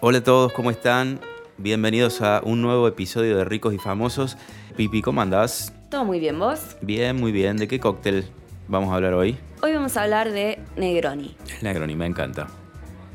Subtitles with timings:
[0.00, 1.18] Hola a todos, ¿cómo están?
[1.56, 4.36] Bienvenidos a un nuevo episodio de Ricos y Famosos.
[4.76, 5.72] Pipi, ¿cómo andás?
[5.90, 6.76] Todo muy bien, ¿vos?
[6.82, 7.56] Bien, muy bien.
[7.56, 8.30] ¿De qué cóctel
[8.68, 9.36] vamos a hablar hoy?
[9.60, 11.36] Hoy vamos a hablar de Negroni.
[11.48, 12.46] El Negroni, me encanta.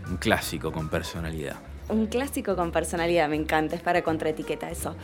[0.10, 1.56] Un clásico con personalidad.
[1.88, 4.98] Un clásico con personalidad, me encanta, es para contraetiqueta eso.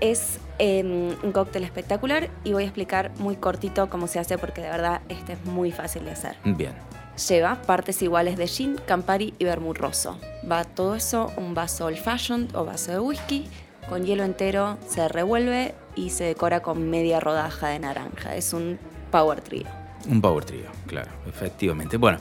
[0.00, 4.60] Es em, un cóctel espectacular y voy a explicar muy cortito cómo se hace porque
[4.60, 6.36] de verdad este es muy fácil de hacer.
[6.44, 6.74] Bien.
[7.16, 10.18] Lleva partes iguales de gin, Campari y vermut rosso.
[10.50, 13.46] Va todo eso un vaso old fashioned o vaso de whisky.
[13.88, 18.34] Con hielo entero se revuelve y se decora con media rodaja de naranja.
[18.34, 18.78] Es un
[19.10, 19.66] power trio.
[20.08, 21.98] Un power trio, claro, efectivamente.
[21.98, 22.18] Bueno,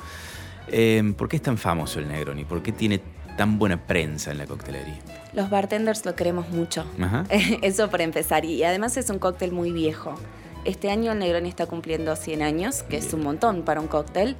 [0.67, 2.43] em, ¿por qué es tan famoso el Negroni?
[2.43, 3.01] ¿Por qué tiene
[3.37, 4.99] tan buena prensa en la coctelería?
[5.33, 6.85] Los bartenders lo queremos mucho.
[6.99, 7.25] Ajá.
[7.61, 8.43] Eso por empezar.
[8.43, 10.15] Y además es un cóctel muy viejo.
[10.65, 14.35] Este año el Negroni está cumpliendo 100 años, que es un montón para un cóctel.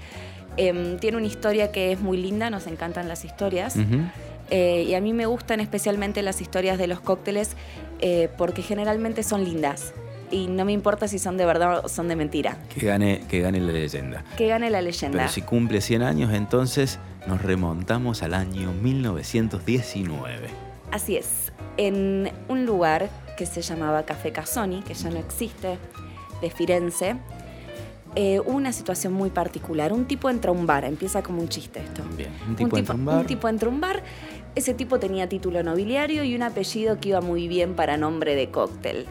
[0.57, 3.75] Em, tiene una historia que es muy linda, nos encantan las historias.
[4.49, 7.55] Eh, y a mí me gustan especialmente las historias de los cócteles
[7.99, 9.93] eh, porque generalmente son lindas.
[10.29, 12.57] Y no me importa si son de verdad o son de mentira.
[12.73, 14.23] Que gane, que gane la leyenda.
[14.37, 15.17] Que gane la leyenda.
[15.17, 20.47] Pero si cumple 100 años, entonces nos remontamos al año 1919.
[20.91, 21.51] Así es.
[21.77, 25.77] En un lugar que se llamaba Café Casoni, que ya no existe,
[26.41, 27.15] de Firenze,
[28.15, 29.93] eh, una situación muy particular.
[29.93, 32.03] Un tipo entra a un bar, empieza como un chiste esto.
[32.15, 33.17] Bien, un tipo entra a un bar.
[33.19, 34.03] un tipo entra a un bar.
[34.55, 38.49] Ese tipo tenía título nobiliario y un apellido que iba muy bien para nombre de
[38.49, 39.05] cóctel.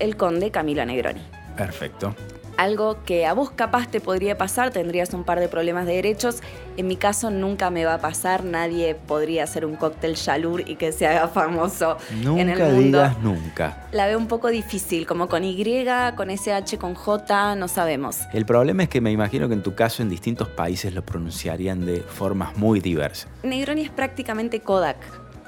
[0.00, 1.22] El conde Camilo Negroni.
[1.56, 2.14] Perfecto.
[2.56, 6.40] Algo que a vos capaz te podría pasar, tendrías un par de problemas de derechos.
[6.76, 10.76] En mi caso nunca me va a pasar, nadie podría hacer un cóctel Yalur y
[10.76, 12.78] que se haga famoso Nunca en el mundo.
[12.98, 13.86] digas nunca.
[13.90, 15.84] La veo un poco difícil, como con Y,
[16.16, 18.18] con SH, con J, no sabemos.
[18.32, 21.84] El problema es que me imagino que en tu caso en distintos países lo pronunciarían
[21.84, 23.28] de formas muy diversas.
[23.42, 24.98] Negroni es prácticamente Kodak.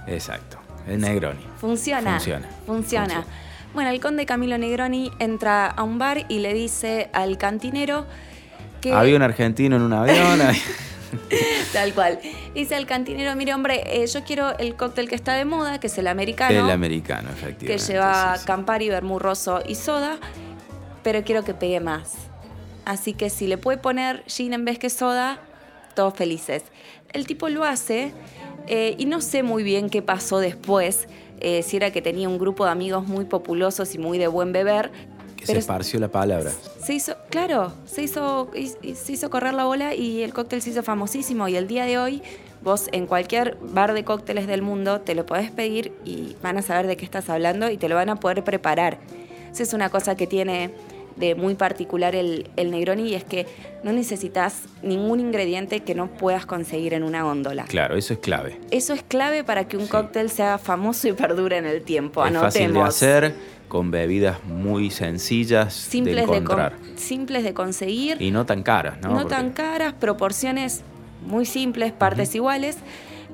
[0.09, 0.59] Exacto.
[0.89, 1.45] El Negroni.
[1.59, 2.13] Funciona.
[2.15, 2.49] Funciona.
[2.67, 3.07] Funciona.
[3.07, 3.46] Funciona.
[3.77, 8.07] Bueno, el conde Camilo Negroni entra a un bar y le dice al cantinero
[8.81, 8.91] que...
[8.95, 10.41] Había un argentino en un avión.
[11.75, 12.19] Tal cual.
[12.55, 15.89] Dice al cantinero, mire hombre, eh, yo quiero el cóctel que está de moda, que
[15.89, 16.59] es el americano.
[16.59, 17.93] El americano, que efectivamente.
[17.93, 18.47] lleva sí, sí.
[18.47, 20.17] Campari, vermut rosso y soda,
[21.03, 22.15] pero quiero que pegue más.
[22.87, 25.39] Así que si le puede poner gin en vez que soda,
[25.95, 26.63] todos felices.
[27.13, 28.15] El tipo lo hace
[28.69, 31.09] eh, y no sé muy bien qué pasó después,
[31.41, 34.53] eh, si era que tenía un grupo de amigos muy populosos y muy de buen
[34.53, 34.91] beber.
[35.37, 36.51] Que se esparció la palabra.
[36.83, 38.51] se hizo, claro, se hizo,
[38.95, 41.47] se hizo correr la bola y el cóctel se hizo famosísimo.
[41.49, 42.23] Y el día de hoy,
[42.63, 46.63] vos en cualquier bar de cócteles del mundo te lo podés pedir y van a
[46.63, 48.99] saber de qué estás hablando y te lo van a poder preparar.
[49.53, 50.71] Esa es una cosa que tiene
[51.17, 53.47] de muy particular el, el Negroni y es que
[53.83, 57.65] no necesitas ningún ingrediente que no puedas conseguir en una góndola.
[57.65, 58.59] Claro, eso es clave.
[58.71, 59.89] Eso es clave para que un Sí.
[59.91, 62.25] cóctel sea famoso y perdure en el tiempo.
[62.27, 62.89] es fácil de Anotemos.
[62.89, 63.35] hacer,
[63.69, 66.75] con bebidas muy sencillas simples de, con- encontrar.
[66.97, 68.21] simples de conseguir.
[68.21, 69.09] y no tan caras, ¿no?
[69.09, 70.83] no, Porque- tan caras, proporciones
[71.27, 72.77] muy simples, partes iguales.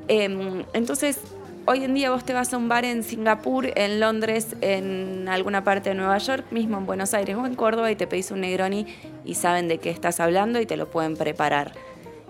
[0.08, 1.18] Eh, entonces,
[1.66, 5.64] hoy en día vos te vas a un bar en Singapur, en Londres, en alguna
[5.64, 8.40] parte de Nueva York, mismo en Buenos Aires o en Córdoba y te pedís un
[8.40, 8.86] Negroni
[9.24, 11.72] y saben de qué estás hablando y te lo pueden preparar.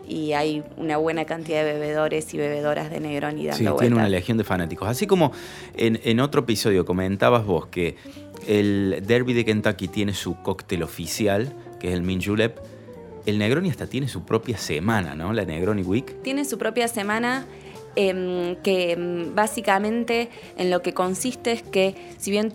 [0.07, 3.81] Y hay una buena cantidad de bebedores y bebedoras de Negroni dando Sí, vuelta.
[3.81, 4.89] tiene una legión de fanáticos.
[4.89, 5.33] Así como
[5.77, 7.97] en, en otro episodio comentabas vos que
[8.47, 12.59] el Derby de Kentucky tiene su cóctel oficial, que es el Mint Julep,
[13.25, 15.33] el Negroni hasta tiene su propia semana, ¿no?
[15.33, 16.21] La Negroni Week.
[16.23, 17.47] Tiene su propia semana
[17.97, 22.53] em, que em, básicamente en lo que consiste es que si bien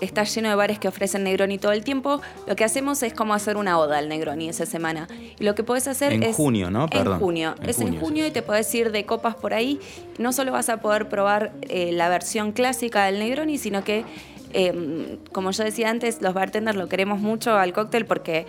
[0.00, 3.34] está lleno de bares que ofrecen Negroni todo el tiempo, lo que hacemos es como
[3.34, 5.08] hacer una oda al Negroni esa semana.
[5.38, 6.36] Y lo que podés hacer En es...
[6.36, 6.88] junio, ¿no?
[6.88, 7.14] Perdón.
[7.14, 7.54] En junio.
[7.60, 8.30] En es junio, en junio sí.
[8.30, 9.80] y te podés ir de copas por ahí.
[10.18, 14.04] No solo vas a poder probar eh, la versión clásica del Negroni, sino que,
[14.52, 18.46] em, como yo decía antes, los bartenders lo queremos mucho al cóctel porque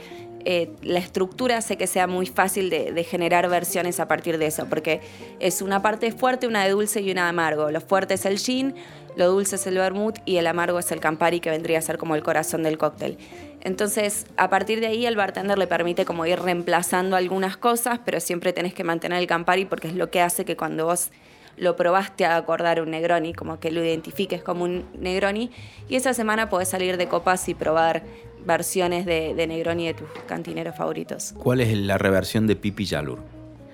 [0.49, 4.65] eh, la estructura hace que sea muy fácil de, generar versiones a partir de eso,
[4.69, 5.01] porque
[5.41, 7.69] es una parte fuerte, una de dulce y una de amargo.
[7.69, 8.73] Lo fuerte es el gin,
[9.17, 11.97] lo dulce es el vermouth y el amargo es el campari, que vendría a ser
[11.97, 13.17] como el corazón del cóctel.
[13.59, 18.21] Entonces, a partir de ahí, el bartender le permite como ir reemplazando algunas cosas, pero
[18.21, 21.11] siempre tenés que mantener el Campari porque es lo que hace que cuando vos
[21.57, 25.51] lo probaste a acordar un Negroni, como que lo identifiques como un Negroni.
[25.89, 28.03] Y esa semana podés salir de copas y probar
[28.47, 31.35] versiones de, de Negroni de tus cantineros favoritos.
[31.37, 33.19] ¿Cuál es la reversión de Pipi Yalur?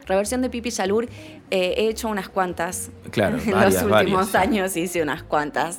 [0.06, 1.06] Reversión de Pipi Yalur,
[1.50, 2.90] eh, he hecho unas cuantas.
[3.12, 5.78] Claro, en varias, los últimos años hice unas cuantas.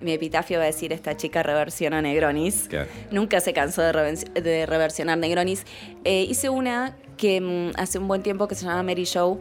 [0.00, 2.66] Mi epitafio va a decir, esta chica reversiona Negronis.
[2.68, 2.88] Claro.
[3.12, 5.64] Nunca se cansó de, reven- de reversionar Negronis.
[6.04, 9.38] Eh, hice una que mm, hace un buen tiempo que se llama Mary Show,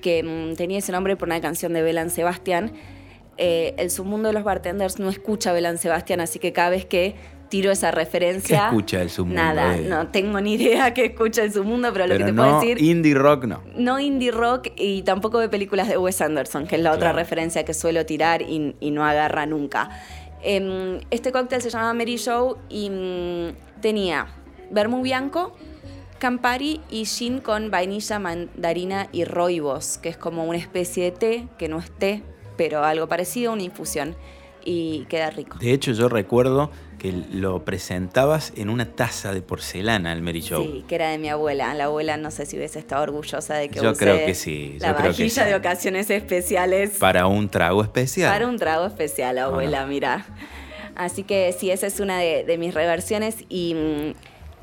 [0.00, 2.72] que mm, tenía ese nombre por una canción de Belan Sebastián.
[3.36, 6.86] Eh, el submundo de los bartenders no escucha a Belan Sebastián, así que cada vez
[6.86, 7.14] que
[7.50, 8.60] tiro esa referencia.
[8.60, 9.42] ¿Qué escucha el submundo?
[9.42, 12.36] Nada, Eh, no tengo ni idea qué escucha el submundo, pero, lo Pero que te
[12.36, 12.80] no, puedo decir.
[12.82, 13.60] indie rock no.
[13.76, 17.64] No indie rock y tampoco de películas de Wes Anderson, que es la otra referencia
[17.66, 19.90] que suelo tirar y, y no agarra nunca.
[20.42, 24.28] Em, este cóctel se llamaba Mary Show y mm, tenía
[24.70, 25.54] vermú bianco,
[26.18, 31.48] Campari y gin con vainilla, mandarina y roibos, que es como una especie de té,
[31.58, 32.22] que no es té,
[32.56, 34.14] pero algo parecido, una infusión.
[34.70, 35.58] Y queda rico.
[35.58, 40.62] De hecho, yo recuerdo que lo presentabas en una taza de porcelana el Mary Show.
[40.62, 41.74] Sí, que era de mi abuela.
[41.74, 44.76] La abuela no sé si hubiese estado orgullosa de que Yo use creo que sí,
[44.78, 45.48] yo La creo que vajilla sí.
[45.48, 48.30] de ocasiones especiales Para un trago especial.
[48.30, 50.26] Para un trago especial, abuela, mira.
[50.94, 54.12] Así que sí, esa es una de, de mis reversiones y mm,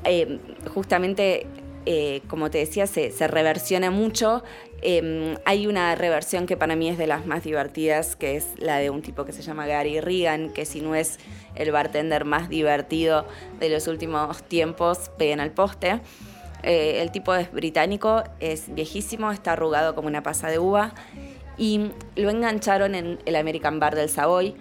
[0.04, 0.38] eh,
[0.72, 1.46] justamente,
[1.86, 4.42] eh, como te decía, se, se reversiona mucho.
[4.82, 8.76] Eh, hay una reversión que para mí es de las más divertidas, que es la
[8.78, 11.18] de un tipo que se llama Gary Regan, que si no es
[11.56, 13.26] el bartender más divertido
[13.58, 16.00] de los últimos tiempos, peguen al poste.
[16.62, 20.92] Eh, el tipo es británico, es viejísimo, está arrugado como una pasa de uva
[21.56, 24.54] y lo engancharon en el American Bar del Savoy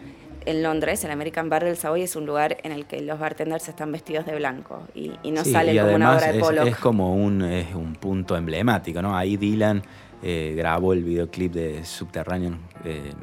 [0.45, 1.03] en Londres.
[1.03, 4.25] El American Bar del Savoy es un lugar en el que los bartenders están vestidos
[4.25, 6.67] de blanco y, y no Sí, salen y como una obra de es- Pollock.
[6.67, 9.15] Es, como un, es un punto emblemático, ¿no?
[9.17, 9.83] Ahí Dylan
[10.23, 12.59] eh, grabó el videoclip de Subterranean.
[12.85, 13.13] eh,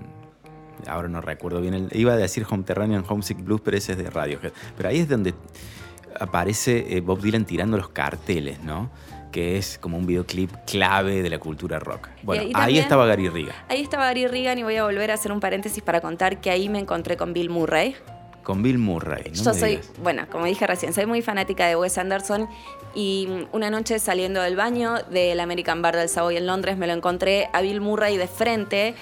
[0.86, 1.74] ahora no recuerdo bien.
[1.74, 4.52] El, iba a decir Subterranean Homesick Blues, pero ese es de Radiohead.
[4.76, 5.34] Pero ahí es donde
[6.18, 8.90] aparece eh, Bob Dylan tirando los carteles, ¿no?
[9.32, 12.08] Que es como un videoclip clave de la cultura rock.
[12.22, 15.32] Bueno, ahí estaba Gary Riga, Ahí estaba Gary Regan y voy a volver a hacer
[15.32, 17.96] un paréntesis para contar que ahí me encontré con Bill Murray.
[18.44, 19.32] Con Bill Murray.
[19.36, 19.90] no Yo soy, digas.
[20.02, 22.48] bueno, como dije recién, soy muy fanática de Wes Anderson
[22.94, 26.92] y una noche saliendo del baño del American Bar del Savoy en Londres me lo
[26.92, 28.94] encontré a Bill Murray de frente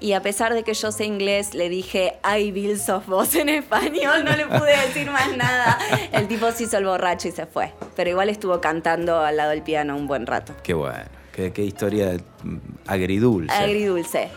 [0.00, 3.48] y a pesar de que yo sé inglés le dije, ay Bill, sos vos en
[3.48, 5.78] español, no le pude decir más nada.
[6.12, 9.50] El tipo se hizo el borracho y se fue, pero igual estuvo cantando al lado
[9.50, 10.54] del piano un buen rato.
[10.62, 11.04] Qué bueno.
[11.32, 13.52] Qué, qué historia mm, agridulce.
[13.52, 14.28] Agridulce.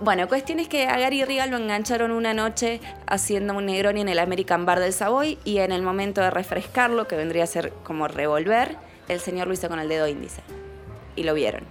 [0.00, 4.08] Bueno, cuestión es que a Gary Regal lo engancharon una noche haciendo un Negroni en
[4.08, 7.72] el American Bar del Savoy y en el momento de refrescarlo, que vendría a ser
[7.82, 8.76] como revolver,
[9.08, 10.42] el señor lo hizo con el dedo índice.
[11.16, 11.62] Y lo vieron.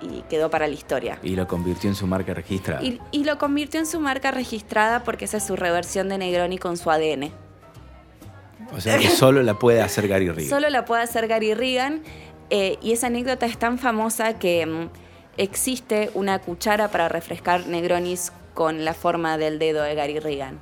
[0.00, 1.18] Y quedó para la historia.
[1.24, 2.84] y lo convirtió en su marca registrada.
[2.84, 6.56] Y, y lo convirtió en su marca registrada porque esa es su reversión de Negroni
[6.58, 7.32] con su ADN.
[8.76, 10.48] O sea que solo la puede hacer Gary Riga.
[10.50, 12.02] Solo la puede hacer Gary Regan.
[12.50, 14.88] eh, y esa anécdota es tan famosa que mm,
[15.38, 20.58] existe una cuchara para refrescar Negronis con la forma del dedo de Gary Regan.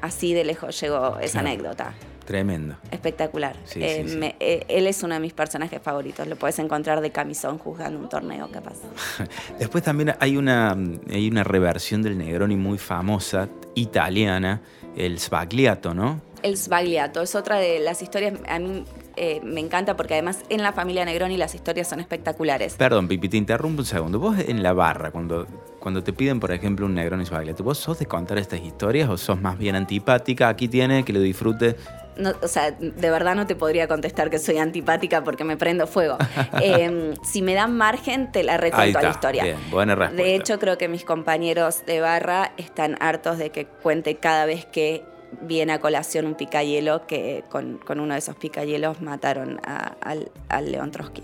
[0.00, 1.92] Así de lejos llegó esa anécdota.
[2.24, 2.76] Tremendo.
[2.92, 3.56] Espectacular.
[3.64, 4.16] Sí, Eh, sí, sí.
[4.16, 6.26] me- eh, él es uno de mis personajes favoritos.
[6.28, 8.76] Lo puedes encontrar de camisón juzgando un torneo, capaz.
[9.58, 10.76] Después también hay una,
[11.10, 14.60] hay una reversión del Negroni muy famosa, italiana,
[14.96, 16.20] el Sbagliato, ¿no?
[16.42, 18.34] El Sbagliato es otra de las historias.
[18.48, 18.84] A mí
[19.16, 22.74] eh, me encanta porque además en la familia Negroni las historias son espectaculares.
[22.74, 24.18] Perdón, Pipi, te interrumpo un segundo.
[24.18, 25.46] Vos en la barra, cuando,
[25.78, 29.16] cuando te piden, por ejemplo, un Negroni Sbagliato, ¿vos sos de contar estas historias o
[29.16, 30.48] sos más bien antipática?
[30.48, 31.76] Aquí tiene, que lo disfrute.
[32.16, 35.86] No, o sea, de verdad no te podría contestar que soy antipática porque me prendo
[35.86, 36.16] fuego.
[36.62, 39.02] Eh, si me dan margen, te la recuento está.
[39.02, 39.44] la historia.
[39.44, 40.22] Bien, buena respuesta.
[40.22, 44.66] De hecho, creo que mis compañeros de barra están hartos de que cuente cada vez
[44.66, 45.04] que
[45.42, 50.30] viene a colación un picayelo que con, con uno de esos picayelos mataron a- al,
[50.48, 51.22] al León Trotsky.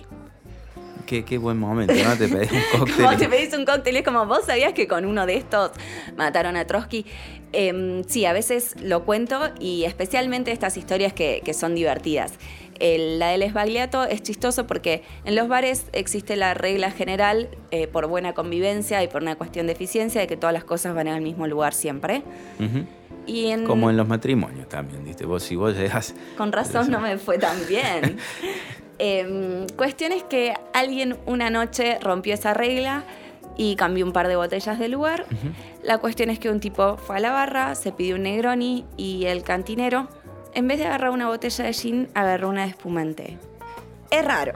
[1.07, 2.17] Qué, qué buen momento, ¿no?
[2.17, 3.05] Te pedís un cóctel.
[3.05, 5.71] Vos te pedís un cóctel es como, ¿vos sabías que con uno de estos
[6.17, 7.07] mataron a Trotsky?
[7.53, 12.33] Em, sí, a veces lo cuento y especialmente estas historias que, que son divertidas.
[12.81, 17.87] El- la del esbagliato es chistoso porque en los bares existe la regla general, eh,
[17.87, 21.07] por buena convivencia y por una cuestión de eficiencia, de que todas las cosas van
[21.07, 22.23] al mismo lugar siempre.
[22.59, 22.85] Ujú.
[23.27, 25.27] Y en, Como en los matrimonios también, ¿viste?
[25.27, 26.15] Vos, si vos llegas.
[26.37, 28.19] Con razón no me fue tan bien.
[28.99, 33.05] Em, cuestión es que alguien una noche rompió esa regla
[33.59, 35.27] y cambió un par de botellas de lugar.
[35.83, 39.27] La cuestión es que un tipo fue a la barra, se pidió un Negroni y
[39.27, 40.09] el cantinero,
[40.55, 43.39] en vez de agarrar una botella de gin, agarró una de espumante.
[44.11, 44.55] Es raro.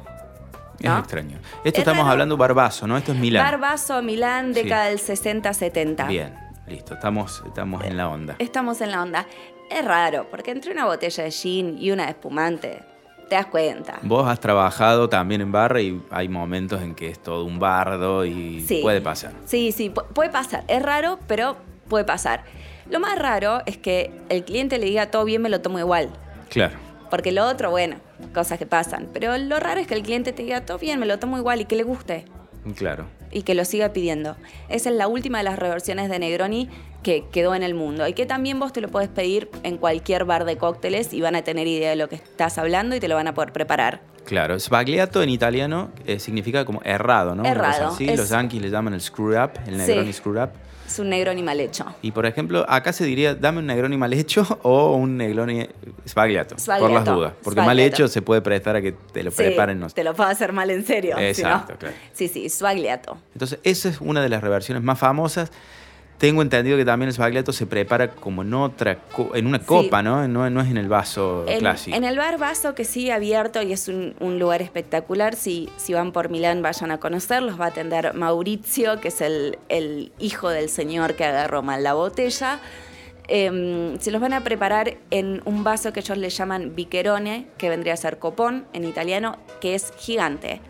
[0.81, 0.95] ¿no?
[0.95, 1.37] Es extraño.
[1.59, 2.13] Esto Es estamos raro.
[2.13, 2.97] hablando barbazo, ¿no?
[2.97, 3.45] Esto es Milán.
[3.45, 4.63] Barbazo, Milán, Sí.
[4.63, 6.07] década del 60-70.
[6.09, 6.33] Bien,
[6.71, 6.95] listo.
[6.95, 8.37] Estamos, estamos en la onda.
[8.39, 9.27] Estamos en la onda.
[9.71, 12.83] Es raro, porque entre una botella de gin y una de espumante,
[13.29, 13.99] te das cuenta.
[14.03, 18.25] Vos has trabajado también en barra y hay momentos en que es todo un bardo
[18.25, 18.81] y Sí.
[18.83, 19.33] puede pasar.
[19.45, 20.65] Sí, sí, pu- puede pasar.
[20.67, 21.57] Es raro, pero
[21.89, 22.43] puede pasar.
[22.89, 26.11] Lo más raro es que el cliente le diga todo bien, me lo tomo igual.
[26.49, 26.75] Claro.
[27.09, 27.97] Porque lo otro, bueno,
[28.35, 29.09] cosas que pasan.
[29.13, 31.61] Pero lo raro es que el cliente te diga todo bien, me lo tomo igual
[31.61, 32.25] y que le guste.
[32.77, 33.07] Claro.
[33.33, 34.37] Y que lo siga pidiendo.
[34.69, 36.69] Esa es la última de las reversiones de Negroni
[37.03, 40.25] que quedó en el mundo y que también vos te lo podés pedir en cualquier
[40.25, 43.09] bar de cócteles y van a tener idea de lo que estás hablando y te
[43.09, 44.03] lo van a poder preparar.
[44.27, 47.45] Claro, sbagliato en italiano eh, significa como errado, ¿no?
[47.45, 49.87] Errado, es- Los yankees le llaman el screw up, el Sí.
[49.87, 50.51] Negroni screw up.
[50.91, 51.85] Es un Negroni mal hecho.
[52.03, 55.69] Y por ejemplo, acá se diría, dame un Negroni mal hecho o un Negroni
[56.07, 57.33] sbagliato, por Sbagliato, las dudas.
[57.45, 59.79] Porque mal hecho se puede prestar a que te lo Sí, preparen.
[59.79, 59.89] no.
[59.89, 61.15] Te lo puedo hacer mal en serio.
[61.17, 61.95] si no- Exacto, claro.
[62.13, 63.19] Sí, sí, sbagliato.
[63.35, 65.53] Entonces, esa es una de las reversiones más famosas.
[66.21, 68.99] Tengo entendido que también el sbagliato se prepara como en otra,
[69.33, 70.29] en una copa, ¿no?
[70.29, 70.51] ¿no?
[70.51, 71.97] No es en el vaso En, clásico.
[71.97, 75.95] en el bar Vaso, que sigue abierto y es un, un lugar espectacular, si, si
[75.95, 80.51] van por Milán vayan a conocerlos, va a atender Maurizio, que es el, el hijo
[80.51, 82.61] del señor que agarró mal la botella.
[83.27, 87.71] Em, se los van a preparar en un vaso que ellos le llaman bicherone, que
[87.71, 90.61] vendría a ser copón en italiano, que es gigante.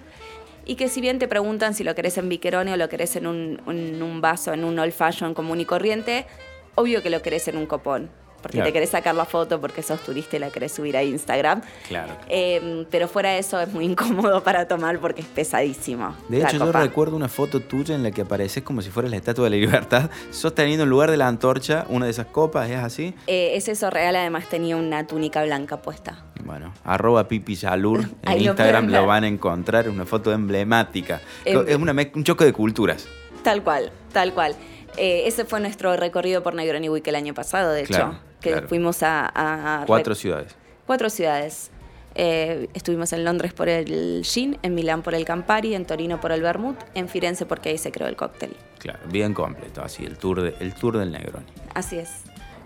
[0.66, 3.26] Y que si bien te preguntan si lo querés en bicherone o lo querés en
[3.26, 6.26] un, un vaso, en un old fashion común y corriente,
[6.74, 8.10] obvio que lo querés en un copón.
[8.42, 8.68] Porque Claro.
[8.68, 11.60] te querés sacar la foto porque sos turista y la querés subir a Instagram.
[11.88, 12.14] Claro.
[12.26, 16.16] Eh, pero fuera de eso es muy incómodo para tomar porque es pesadísimo.
[16.30, 19.18] De hecho, yo recuerdo una foto tuya en la que apareces como si fueras la
[19.18, 22.78] Estatua de la Libertad, sosteniendo en lugar de la antorcha una de esas copas, ¿es
[22.78, 23.14] así?
[23.26, 26.24] Eh, es eso real, además tenía una túnica blanca puesta.
[26.44, 31.20] Bueno, arroba Pipi Yalur en Ahí Instagram lo van a encontrar, una foto emblemática.
[31.44, 33.06] Em- es una un choque de culturas.
[33.42, 34.54] Tal cual, tal cual.
[34.96, 38.20] Eh, ese fue nuestro recorrido por Negroni Week el año pasado, de Claro, hecho.
[38.40, 38.68] Que claro.
[38.68, 40.54] fuimos a, a- a Cuatro ciudades.
[40.86, 41.70] cuatro ciudades.
[42.16, 46.32] Eh, estuvimos en Londres por el Gin, en Milán por el Campari, en Torino por
[46.32, 48.56] el Vermouth, en Firenze porque ahí se creó el cóctel.
[48.78, 51.46] Claro, bien completo, así, el tour, de- el tour del Negroni.
[51.72, 52.10] Así es.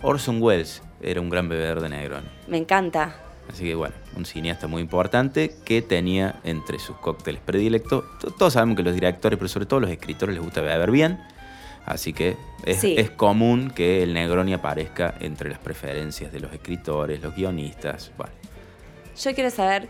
[0.00, 2.26] Orson Welles era un gran bebedor de Negroni.
[2.48, 3.16] Me encanta.
[3.50, 8.04] Así que bueno, un cineasta muy importante que tenía entre sus cócteles predilectos.
[8.18, 11.20] to- Todos sabemos que los directores, pero sobre todo los escritores les gusta beber bien.
[11.86, 12.94] Así que es, Sí.
[12.96, 18.10] es común que el Negroni aparezca entre las preferencias de los escritores, los guionistas.
[18.16, 18.32] Bueno,
[19.22, 19.88] Yo quiero saber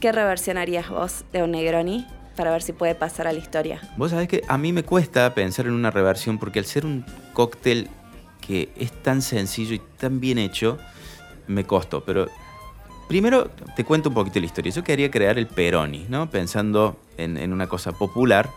[0.00, 2.06] qué reversión harías vos de un Negroni
[2.36, 3.80] para ver si puede pasar a la historia.
[3.96, 7.04] vos sabés que a mí me cuesta pensar en una reversión porque al ser un
[7.34, 7.88] cóctel
[8.40, 10.78] que es tan sencillo y tan bien hecho,
[11.48, 12.04] me costó.
[12.04, 12.28] Pero
[13.08, 14.72] primero te cuento un poquito la historia.
[14.72, 16.30] Yo quería crear el Peroni, ¿no?
[16.30, 18.50] Pensando en, en una cosa popular.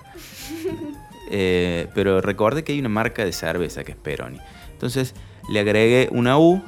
[1.33, 4.37] Eh, pero recordé que hay una marca de cerveza que es Peroni.
[4.73, 5.15] Entonces
[5.49, 6.61] le agregué una U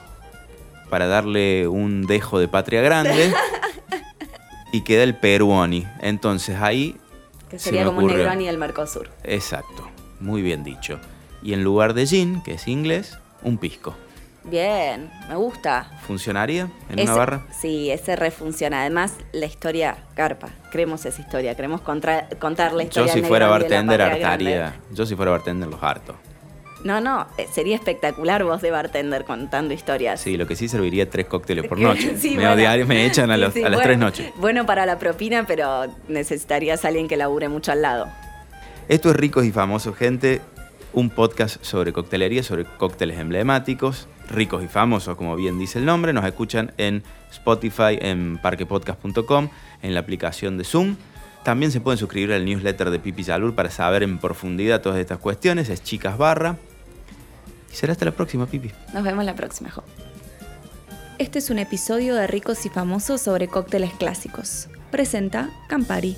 [0.89, 3.33] para darle un dejo de patria grande
[4.71, 5.85] y queda el Peruoni.
[6.01, 6.95] Entonces ahí
[7.49, 8.07] Que Se sería me como un.
[8.07, 9.09] Negroni del Mercosur.
[9.23, 10.99] Exacto, muy bien dicho.
[11.41, 13.95] Y en lugar de gin, que es inglés, un pisco.
[14.45, 15.89] Bien, me gusta.
[16.05, 17.45] ¿Funcionaría en Ese- una barra?
[17.57, 18.81] Sí, ese refunciona.
[18.81, 20.49] Además, la historia, carpa.
[20.71, 23.13] Creemos esa historia, queremos contra- contar la Yo historia.
[23.13, 24.57] si del fuera bartender hartaría.
[24.57, 24.77] grande.
[24.91, 26.15] Yo si fuera bartender los harto.
[26.83, 30.19] No, no, eh, sería espectacular vos de bartender contando historias.
[30.19, 32.15] Sí, lo que sí serviría tres cócteles por noche.
[32.19, 32.85] Sí, me, bueno.
[32.85, 34.31] me echan a, Sí, los- sí, a las bueno, tres noches.
[34.35, 38.07] Bueno para la propina, pero necesitarías a alguien que labure mucho al lado.
[38.89, 40.41] Esto es Ricos y Famosos, gente.
[40.91, 44.09] Un podcast sobre coctelería, sobre cócteles emblemáticos.
[44.33, 46.11] Ricos y famosos, como bien dice el nombre.
[46.11, 49.49] Nos escuchan en Spotify, en parquepodcast.com,
[49.81, 50.95] en la aplicación de Zoom.
[51.43, 55.19] También se pueden suscribir al newsletter de Pipi Salur para saber en profundidad todas estas
[55.19, 55.69] cuestiones.
[55.69, 56.57] Es Chicas Barra.
[57.71, 58.71] Y será hasta la próxima, Pipi.
[58.93, 59.83] Nos vemos la próxima, Jo.
[61.19, 64.67] Este es un episodio de Ricos y Famosos sobre cócteles clásicos.
[64.89, 66.17] Presenta Campari.